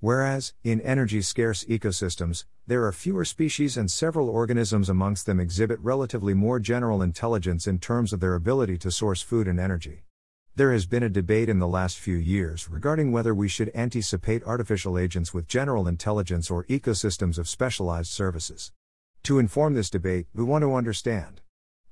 Whereas, 0.00 0.52
in 0.62 0.80
energy 0.82 1.22
scarce 1.22 1.64
ecosystems, 1.64 2.44
there 2.66 2.84
are 2.84 2.92
fewer 2.92 3.24
species 3.24 3.76
and 3.76 3.90
several 3.90 4.28
organisms 4.28 4.88
amongst 4.88 5.24
them 5.24 5.40
exhibit 5.40 5.78
relatively 5.80 6.34
more 6.34 6.60
general 6.60 7.00
intelligence 7.00 7.66
in 7.66 7.78
terms 7.78 8.12
of 8.12 8.20
their 8.20 8.34
ability 8.34 8.76
to 8.78 8.90
source 8.90 9.22
food 9.22 9.48
and 9.48 9.58
energy. 9.58 10.02
There 10.54 10.72
has 10.72 10.86
been 10.86 11.02
a 11.02 11.08
debate 11.08 11.48
in 11.48 11.58
the 11.58 11.68
last 11.68 11.98
few 11.98 12.16
years 12.16 12.68
regarding 12.68 13.12
whether 13.12 13.34
we 13.34 13.48
should 13.48 13.70
anticipate 13.74 14.42
artificial 14.44 14.98
agents 14.98 15.32
with 15.32 15.46
general 15.46 15.86
intelligence 15.86 16.50
or 16.50 16.64
ecosystems 16.64 17.38
of 17.38 17.48
specialized 17.48 18.10
services. 18.10 18.72
To 19.24 19.38
inform 19.38 19.74
this 19.74 19.90
debate, 19.90 20.26
we 20.34 20.44
want 20.44 20.62
to 20.62 20.74
understand 20.74 21.40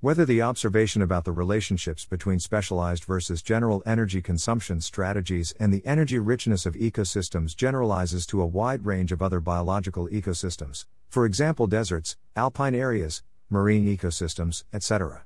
whether 0.04 0.26
the 0.26 0.42
observation 0.42 1.00
about 1.00 1.24
the 1.24 1.32
relationships 1.32 2.04
between 2.04 2.38
specialized 2.38 3.06
versus 3.06 3.40
general 3.40 3.82
energy 3.86 4.20
consumption 4.20 4.78
strategies 4.78 5.54
and 5.58 5.72
the 5.72 5.80
energy 5.86 6.18
richness 6.18 6.66
of 6.66 6.74
ecosystems 6.74 7.56
generalizes 7.56 8.26
to 8.26 8.42
a 8.42 8.46
wide 8.46 8.84
range 8.84 9.12
of 9.12 9.22
other 9.22 9.40
biological 9.40 10.06
ecosystems, 10.08 10.84
for 11.08 11.24
example, 11.24 11.66
deserts, 11.66 12.18
alpine 12.36 12.74
areas, 12.74 13.22
marine 13.48 13.86
ecosystems, 13.86 14.64
etc. 14.74 15.24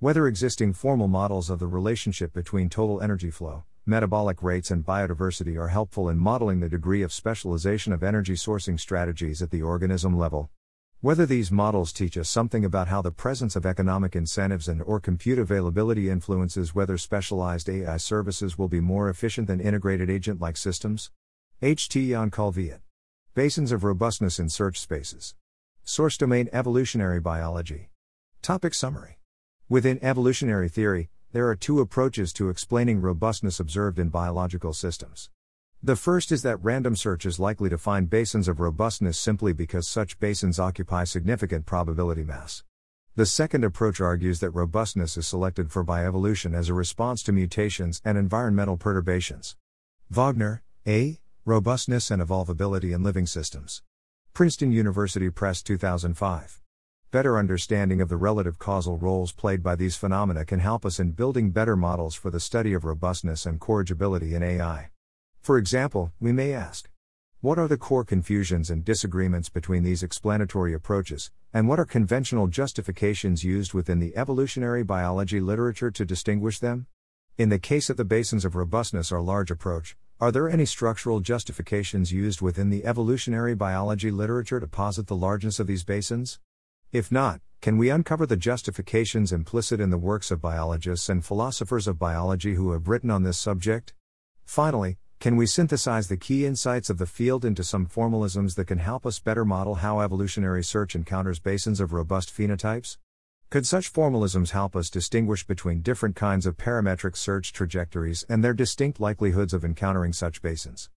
Whether 0.00 0.26
existing 0.26 0.72
formal 0.72 1.06
models 1.06 1.48
of 1.48 1.60
the 1.60 1.68
relationship 1.68 2.32
between 2.32 2.68
total 2.68 3.00
energy 3.00 3.30
flow, 3.30 3.62
metabolic 3.86 4.42
rates, 4.42 4.72
and 4.72 4.84
biodiversity 4.84 5.56
are 5.56 5.68
helpful 5.68 6.08
in 6.08 6.18
modeling 6.18 6.58
the 6.58 6.68
degree 6.68 7.02
of 7.02 7.12
specialization 7.12 7.92
of 7.92 8.02
energy 8.02 8.34
sourcing 8.34 8.80
strategies 8.80 9.40
at 9.40 9.52
the 9.52 9.62
organism 9.62 10.18
level, 10.18 10.50
whether 11.06 11.24
these 11.24 11.52
models 11.52 11.92
teach 11.92 12.18
us 12.18 12.28
something 12.28 12.64
about 12.64 12.88
how 12.88 13.00
the 13.00 13.12
presence 13.12 13.54
of 13.54 13.64
economic 13.64 14.16
incentives 14.16 14.66
and 14.66 14.82
or 14.82 14.98
compute 14.98 15.38
availability 15.38 16.10
influences 16.10 16.74
whether 16.74 16.98
specialized 16.98 17.68
AI 17.68 17.96
services 17.96 18.58
will 18.58 18.66
be 18.66 18.80
more 18.80 19.08
efficient 19.08 19.46
than 19.46 19.60
integrated 19.60 20.10
agent-like 20.10 20.56
systems. 20.56 21.12
H. 21.62 21.88
T. 21.88 22.08
Jan 22.10 22.32
Kulveit. 22.32 22.80
Basins 23.34 23.70
of 23.70 23.84
robustness 23.84 24.40
in 24.40 24.48
search 24.48 24.80
spaces. 24.80 25.36
Source 25.84 26.16
domain 26.18 26.48
evolutionary 26.52 27.20
biology. 27.20 27.90
Topic 28.42 28.74
summary. 28.74 29.20
Within 29.68 30.00
evolutionary 30.02 30.68
theory, 30.68 31.10
there 31.30 31.46
are 31.46 31.54
two 31.54 31.78
approaches 31.78 32.32
to 32.32 32.48
explaining 32.48 33.00
robustness 33.00 33.60
observed 33.60 34.00
in 34.00 34.08
biological 34.08 34.72
systems. 34.72 35.30
The 35.82 35.96
first 35.96 36.32
is 36.32 36.42
that 36.42 36.62
random 36.64 36.96
search 36.96 37.26
is 37.26 37.38
likely 37.38 37.68
to 37.68 37.78
find 37.78 38.10
basins 38.10 38.48
of 38.48 38.60
robustness 38.60 39.18
simply 39.18 39.52
because 39.52 39.86
such 39.86 40.18
basins 40.18 40.58
occupy 40.58 41.04
significant 41.04 41.66
probability 41.66 42.24
mass. 42.24 42.64
The 43.14 43.26
second 43.26 43.64
approach 43.64 44.00
argues 44.00 44.40
that 44.40 44.50
robustness 44.50 45.16
is 45.16 45.26
selected 45.26 45.70
for 45.70 45.84
by 45.84 46.04
evolution 46.04 46.54
as 46.54 46.68
a 46.68 46.74
response 46.74 47.22
to 47.24 47.32
mutations 47.32 48.02
and 48.04 48.18
environmental 48.18 48.76
perturbations. 48.76 49.56
Wagner, 50.10 50.62
A. 50.86 51.20
Robustness 51.44 52.10
and 52.10 52.20
Evolvability 52.20 52.94
in 52.94 53.02
Living 53.02 53.26
Systems. 53.26 53.82
Princeton 54.32 54.72
University 54.72 55.30
Press 55.30 55.62
2005. 55.62 56.60
Better 57.10 57.38
understanding 57.38 58.00
of 58.00 58.08
the 58.08 58.16
relative 58.16 58.58
causal 58.58 58.98
roles 58.98 59.32
played 59.32 59.62
by 59.62 59.76
these 59.76 59.96
phenomena 59.96 60.44
can 60.44 60.58
help 60.58 60.84
us 60.84 60.98
in 60.98 61.12
building 61.12 61.52
better 61.52 61.76
models 61.76 62.14
for 62.14 62.30
the 62.30 62.40
study 62.40 62.72
of 62.72 62.84
robustness 62.84 63.46
and 63.46 63.60
corrigibility 63.60 64.34
in 64.34 64.42
AI. 64.42 64.90
For 65.46 65.58
example, 65.58 66.10
we 66.18 66.32
may 66.32 66.52
ask 66.52 66.90
What 67.40 67.56
are 67.56 67.68
the 67.68 67.76
core 67.76 68.04
confusions 68.04 68.68
and 68.68 68.84
disagreements 68.84 69.48
between 69.48 69.84
these 69.84 70.02
explanatory 70.02 70.74
approaches, 70.74 71.30
and 71.54 71.68
what 71.68 71.78
are 71.78 71.84
conventional 71.84 72.48
justifications 72.48 73.44
used 73.44 73.72
within 73.72 74.00
the 74.00 74.16
evolutionary 74.16 74.82
biology 74.82 75.38
literature 75.38 75.92
to 75.92 76.04
distinguish 76.04 76.58
them? 76.58 76.88
In 77.38 77.48
the 77.48 77.60
case 77.60 77.88
of 77.88 77.96
the 77.96 78.04
basins 78.04 78.44
of 78.44 78.56
robustness 78.56 79.12
or 79.12 79.20
large 79.20 79.52
approach, 79.52 79.96
are 80.20 80.32
there 80.32 80.48
any 80.48 80.64
structural 80.66 81.20
justifications 81.20 82.10
used 82.10 82.42
within 82.42 82.68
the 82.68 82.84
evolutionary 82.84 83.54
biology 83.54 84.10
literature 84.10 84.58
to 84.58 84.66
posit 84.66 85.06
the 85.06 85.14
largeness 85.14 85.60
of 85.60 85.68
these 85.68 85.84
basins? 85.84 86.40
If 86.90 87.12
not, 87.12 87.40
can 87.60 87.78
we 87.78 87.88
uncover 87.88 88.26
the 88.26 88.36
justifications 88.36 89.30
implicit 89.30 89.78
in 89.78 89.90
the 89.90 89.96
works 89.96 90.32
of 90.32 90.42
biologists 90.42 91.08
and 91.08 91.24
philosophers 91.24 91.86
of 91.86 92.00
biology 92.00 92.54
who 92.54 92.72
have 92.72 92.88
written 92.88 93.12
on 93.12 93.22
this 93.22 93.38
subject? 93.38 93.94
Finally, 94.44 94.98
Can 95.18 95.36
we 95.36 95.46
synthesize 95.46 96.08
the 96.08 96.16
key 96.18 96.44
insights 96.44 96.90
of 96.90 96.98
the 96.98 97.06
field 97.06 97.44
into 97.44 97.64
some 97.64 97.86
formalisms 97.86 98.54
that 98.54 98.66
can 98.66 98.78
help 98.78 99.06
us 99.06 99.18
better 99.18 99.46
model 99.46 99.76
how 99.76 100.00
evolutionary 100.00 100.62
search 100.62 100.94
encounters 100.94 101.38
basins 101.40 101.80
of 101.80 101.94
robust 101.94 102.28
phenotypes? 102.28 102.98
Could 103.48 103.66
such 103.66 103.92
formalisms 103.92 104.50
help 104.50 104.76
us 104.76 104.90
distinguish 104.90 105.46
between 105.46 105.80
different 105.80 106.16
kinds 106.16 106.44
of 106.44 106.58
parametric 106.58 107.16
search 107.16 107.54
trajectories 107.54 108.26
and 108.28 108.44
their 108.44 108.52
distinct 108.52 109.00
likelihoods 109.00 109.54
of 109.54 109.64
encountering 109.64 110.12
such 110.12 110.42
basins? 110.42 110.90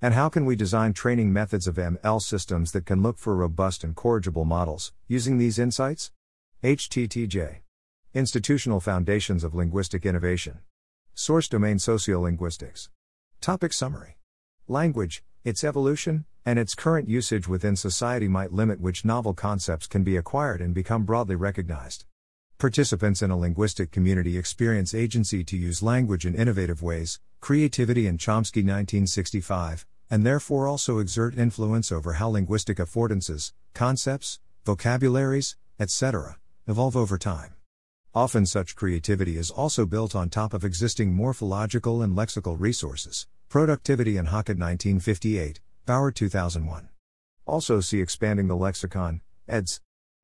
And 0.00 0.14
how 0.14 0.28
can 0.28 0.44
we 0.44 0.54
design 0.54 0.92
training 0.92 1.32
methods 1.32 1.66
of 1.66 1.74
ML 1.74 2.22
systems 2.22 2.70
that 2.72 2.86
can 2.86 3.02
look 3.02 3.18
for 3.18 3.34
robust 3.34 3.82
and 3.82 3.96
corrigible 3.96 4.44
models, 4.44 4.92
using 5.08 5.38
these 5.38 5.58
insights? 5.58 6.12
HTTJ. 6.62 7.56
Institutional 8.14 8.80
Foundations 8.80 9.42
of 9.42 9.54
Linguistic 9.54 10.06
Innovation. 10.06 10.60
Source 11.12 11.48
Domain 11.48 11.78
Sociolinguistics. 11.78 12.88
Topic 13.44 13.74
Summary 13.74 14.16
Language, 14.68 15.22
its 15.44 15.64
evolution, 15.64 16.24
and 16.46 16.58
its 16.58 16.74
current 16.74 17.10
usage 17.10 17.46
within 17.46 17.76
society 17.76 18.26
might 18.26 18.54
limit 18.54 18.80
which 18.80 19.04
novel 19.04 19.34
concepts 19.34 19.86
can 19.86 20.02
be 20.02 20.16
acquired 20.16 20.62
and 20.62 20.72
become 20.72 21.04
broadly 21.04 21.36
recognized. 21.36 22.06
Participants 22.56 23.20
in 23.20 23.30
a 23.30 23.36
linguistic 23.36 23.90
community 23.90 24.38
experience 24.38 24.94
agency 24.94 25.44
to 25.44 25.58
use 25.58 25.82
language 25.82 26.24
in 26.24 26.34
innovative 26.34 26.82
ways, 26.82 27.20
creativity 27.42 28.06
and 28.06 28.18
Chomsky 28.18 28.64
1965, 28.64 29.84
and 30.08 30.24
therefore 30.24 30.66
also 30.66 30.98
exert 30.98 31.36
influence 31.36 31.92
over 31.92 32.14
how 32.14 32.28
linguistic 32.28 32.78
affordances, 32.78 33.52
concepts, 33.74 34.40
vocabularies, 34.64 35.54
etc., 35.78 36.38
evolve 36.66 36.96
over 36.96 37.18
time. 37.18 37.52
Often 38.14 38.46
such 38.46 38.74
creativity 38.74 39.36
is 39.36 39.50
also 39.50 39.84
built 39.84 40.14
on 40.14 40.30
top 40.30 40.54
of 40.54 40.64
existing 40.64 41.12
morphological 41.12 42.00
and 42.00 42.16
lexical 42.16 42.56
resources. 42.58 43.26
Productivity 43.54 44.16
and 44.16 44.26
Hockett 44.26 44.58
1958, 44.58 45.60
Bauer 45.86 46.10
2001. 46.10 46.88
Also 47.46 47.78
see 47.78 48.00
Expanding 48.00 48.48
the 48.48 48.56
Lexicon, 48.56 49.20
eds. 49.46 49.80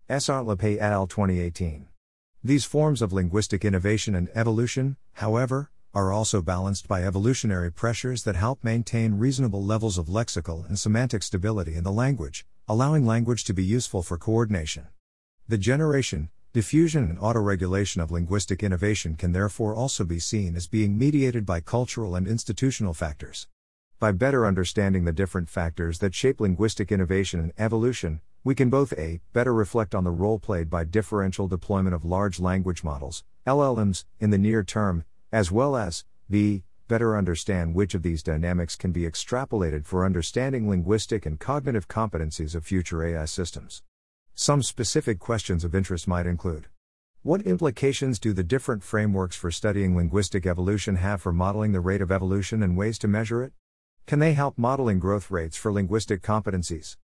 S. 0.08 0.28
Arndt-Lappe 0.28 0.78
et 0.80 0.92
al. 0.92 1.06
2018. 1.06 1.86
These 2.42 2.64
forms 2.64 3.00
of 3.00 3.12
linguistic 3.12 3.64
innovation 3.64 4.16
and 4.16 4.30
evolution, 4.34 4.96
however, 5.12 5.70
are 5.94 6.10
also 6.10 6.42
balanced 6.42 6.88
by 6.88 7.04
evolutionary 7.04 7.70
pressures 7.70 8.24
that 8.24 8.34
help 8.34 8.64
maintain 8.64 9.14
reasonable 9.14 9.62
levels 9.62 9.96
of 9.96 10.06
lexical 10.06 10.66
and 10.66 10.76
semantic 10.76 11.22
stability 11.22 11.76
in 11.76 11.84
the 11.84 11.92
language, 11.92 12.44
allowing 12.66 13.06
language 13.06 13.44
to 13.44 13.54
be 13.54 13.62
useful 13.62 14.02
for 14.02 14.18
coordination. 14.18 14.88
The 15.46 15.56
generation, 15.56 16.30
Diffusion 16.52 17.04
and 17.04 17.18
autoregulation 17.20 18.02
of 18.02 18.10
linguistic 18.10 18.64
innovation 18.64 19.14
can 19.14 19.30
therefore 19.30 19.72
also 19.72 20.02
be 20.02 20.18
seen 20.18 20.56
as 20.56 20.66
being 20.66 20.98
mediated 20.98 21.46
by 21.46 21.60
cultural 21.60 22.16
and 22.16 22.26
institutional 22.26 22.92
factors. 22.92 23.46
By 24.00 24.10
better 24.10 24.44
understanding 24.44 25.04
the 25.04 25.12
different 25.12 25.48
factors 25.48 26.00
that 26.00 26.12
shape 26.12 26.40
linguistic 26.40 26.90
innovation 26.90 27.38
and 27.38 27.52
evolution, 27.56 28.20
we 28.42 28.56
can 28.56 28.68
both 28.68 28.92
a. 28.94 29.20
better 29.32 29.54
reflect 29.54 29.94
on 29.94 30.02
the 30.02 30.10
role 30.10 30.40
played 30.40 30.68
by 30.68 30.82
differential 30.82 31.46
deployment 31.46 31.94
of 31.94 32.04
large 32.04 32.40
language 32.40 32.82
models, 32.82 33.22
LLMs, 33.46 34.04
in 34.18 34.30
the 34.30 34.38
near 34.38 34.64
term, 34.64 35.04
as 35.30 35.52
well 35.52 35.76
as 35.76 36.04
b. 36.28 36.64
better 36.88 37.16
understand 37.16 37.76
which 37.76 37.94
of 37.94 38.02
these 38.02 38.24
dynamics 38.24 38.74
can 38.74 38.90
be 38.90 39.02
extrapolated 39.02 39.86
for 39.86 40.04
understanding 40.04 40.68
linguistic 40.68 41.26
and 41.26 41.38
cognitive 41.38 41.86
competencies 41.86 42.56
of 42.56 42.64
future 42.64 43.04
AI 43.04 43.24
systems. 43.26 43.84
Some 44.42 44.62
specific 44.62 45.18
questions 45.18 45.64
of 45.64 45.74
interest 45.74 46.08
might 46.08 46.24
include 46.24 46.68
What 47.22 47.42
implications 47.42 48.18
do 48.18 48.32
the 48.32 48.42
different 48.42 48.82
frameworks 48.82 49.36
for 49.36 49.50
studying 49.50 49.94
linguistic 49.94 50.46
evolution 50.46 50.96
have 50.96 51.20
for 51.20 51.30
modeling 51.30 51.72
the 51.72 51.80
rate 51.80 52.00
of 52.00 52.10
evolution 52.10 52.62
and 52.62 52.74
ways 52.74 52.98
to 53.00 53.06
measure 53.06 53.42
it? 53.42 53.52
Can 54.06 54.18
they 54.18 54.32
help 54.32 54.56
modeling 54.56 54.98
growth 54.98 55.30
rates 55.30 55.58
for 55.58 55.70
linguistic 55.70 56.22
competencies? 56.22 56.96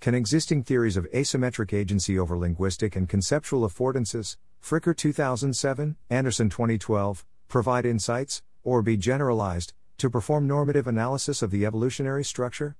Can 0.00 0.14
existing 0.14 0.64
theories 0.64 0.98
of 0.98 1.10
asymmetric 1.12 1.72
agency 1.72 2.18
over 2.18 2.36
linguistic 2.36 2.94
and 2.94 3.08
conceptual 3.08 3.66
affordances, 3.66 4.36
Fricker 4.62 4.94
2007, 4.94 5.96
Anderson 6.10 6.50
2012, 6.50 7.24
provide 7.48 7.86
insights, 7.86 8.42
or 8.64 8.82
be 8.82 8.98
generalized, 8.98 9.72
to 9.96 10.10
perform 10.10 10.46
normative 10.46 10.86
analysis 10.86 11.40
of 11.40 11.50
the 11.50 11.64
evolutionary 11.64 12.22
structure? 12.22 12.76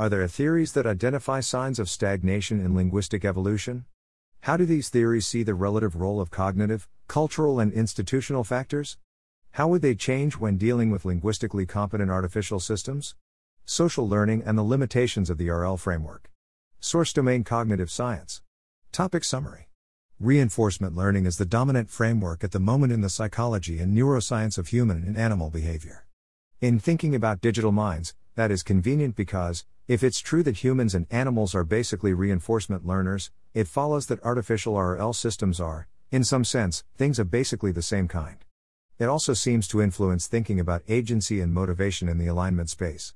Are 0.00 0.08
there 0.08 0.26
theories 0.28 0.72
that 0.72 0.86
identify 0.86 1.40
signs 1.40 1.78
of 1.78 1.90
stagnation 1.90 2.58
in 2.58 2.74
linguistic 2.74 3.22
evolution? 3.22 3.84
How 4.40 4.56
do 4.56 4.64
these 4.64 4.88
theories 4.88 5.26
see 5.26 5.42
the 5.42 5.52
relative 5.52 5.94
role 5.94 6.22
of 6.22 6.30
cognitive, 6.30 6.88
cultural, 7.06 7.60
and 7.60 7.70
institutional 7.70 8.42
factors? 8.42 8.96
How 9.50 9.68
would 9.68 9.82
they 9.82 9.94
change 9.94 10.38
when 10.38 10.56
dealing 10.56 10.90
with 10.90 11.04
linguistically 11.04 11.66
competent 11.66 12.10
artificial 12.10 12.60
systems? 12.60 13.14
Social 13.66 14.08
learning 14.08 14.42
and 14.46 14.56
the 14.56 14.62
limitations 14.62 15.28
of 15.28 15.36
the 15.36 15.50
RL 15.50 15.76
framework. 15.76 16.30
Source 16.80 17.12
domain 17.12 17.44
cognitive 17.44 17.90
science. 17.90 18.40
Topic 18.92 19.22
summary. 19.22 19.68
Reinforcement 20.18 20.96
learning 20.96 21.26
is 21.26 21.36
the 21.36 21.44
dominant 21.44 21.90
framework 21.90 22.42
at 22.42 22.52
the 22.52 22.58
moment 22.58 22.90
in 22.90 23.02
the 23.02 23.10
psychology 23.10 23.80
and 23.80 23.94
neuroscience 23.94 24.56
of 24.56 24.68
human 24.68 25.04
and 25.04 25.18
animal 25.18 25.50
behavior. 25.50 26.06
In 26.62 26.78
thinking 26.78 27.14
about 27.14 27.42
digital 27.42 27.72
minds, 27.72 28.14
that 28.34 28.50
is 28.50 28.62
convenient 28.62 29.16
because, 29.16 29.64
if 29.88 30.02
it's 30.02 30.20
true 30.20 30.42
that 30.44 30.58
humans 30.58 30.94
and 30.94 31.06
animals 31.10 31.54
are 31.54 31.64
basically 31.64 32.12
reinforcement 32.14 32.86
learners, 32.86 33.30
it 33.54 33.66
follows 33.66 34.06
that 34.06 34.24
artificial 34.24 34.78
RL 34.78 35.12
systems 35.12 35.60
are, 35.60 35.88
in 36.10 36.24
some 36.24 36.44
sense, 36.44 36.84
things 36.96 37.18
of 37.18 37.30
basically 37.30 37.72
the 37.72 37.82
same 37.82 38.08
kind. 38.08 38.44
It 38.98 39.06
also 39.08 39.32
seems 39.32 39.66
to 39.68 39.80
influence 39.80 40.26
thinking 40.26 40.60
about 40.60 40.82
agency 40.88 41.40
and 41.40 41.52
motivation 41.52 42.08
in 42.08 42.18
the 42.18 42.26
alignment 42.26 42.70
space. 42.70 43.14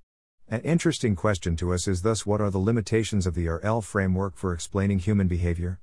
An 0.48 0.60
interesting 0.60 1.14
question 1.16 1.56
to 1.56 1.72
us 1.72 1.86
is 1.88 2.02
thus 2.02 2.26
what 2.26 2.40
are 2.40 2.50
the 2.50 2.58
limitations 2.58 3.26
of 3.26 3.34
the 3.34 3.48
RL 3.48 3.80
framework 3.80 4.36
for 4.36 4.52
explaining 4.52 4.98
human 4.98 5.28
behavior? 5.28 5.80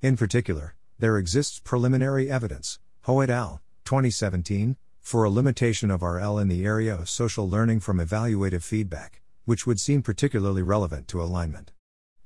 In 0.00 0.16
particular, 0.16 0.74
there 0.98 1.18
exists 1.18 1.60
preliminary 1.60 2.30
evidence, 2.30 2.78
Ho 3.02 3.20
et 3.20 3.30
al., 3.30 3.60
2017, 3.84 4.76
for 5.02 5.24
a 5.24 5.30
limitation 5.30 5.90
of 5.90 6.00
RL 6.00 6.38
in 6.38 6.48
the 6.48 6.64
area 6.64 6.94
of 6.94 7.10
social 7.10 7.46
learning 7.46 7.80
from 7.80 7.98
evaluative 7.98 8.62
feedback 8.62 9.22
which 9.44 9.66
would 9.66 9.80
seem 9.80 10.02
particularly 10.02 10.62
relevant 10.62 11.08
to 11.08 11.22
alignment. 11.22 11.72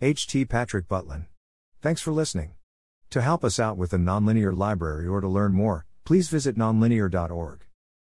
H.T. 0.00 0.44
Patrick 0.46 0.86
Butlin. 0.86 1.26
Thanks 1.80 2.02
for 2.02 2.12
listening. 2.12 2.52
To 3.10 3.22
help 3.22 3.44
us 3.44 3.58
out 3.58 3.76
with 3.76 3.90
the 3.90 3.96
Nonlinear 3.96 4.56
Library 4.56 5.06
or 5.06 5.20
to 5.20 5.28
learn 5.28 5.52
more, 5.52 5.86
please 6.04 6.28
visit 6.28 6.56
nonlinear.org. 6.56 7.65